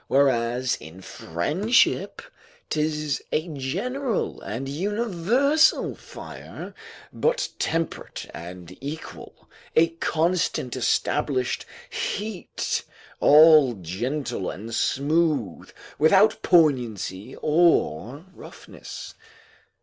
Whereas 0.07 0.77
in 0.77 1.01
friendship, 1.01 2.23
'tis 2.71 3.21
a 3.31 3.47
general 3.49 4.41
and 4.41 4.67
universal 4.67 5.93
fire, 5.93 6.73
but 7.13 7.49
temperate 7.59 8.25
and 8.33 8.75
equal, 8.83 9.47
a 9.75 9.89
constant 9.89 10.75
established 10.75 11.67
heat, 11.87 12.83
all 13.19 13.75
gentle 13.75 14.49
and 14.49 14.73
smooth, 14.73 15.69
without 15.99 16.41
poignancy 16.41 17.35
or 17.39 18.25
roughness. 18.33 19.13